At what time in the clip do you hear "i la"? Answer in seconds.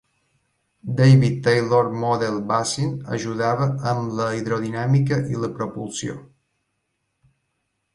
5.37-5.55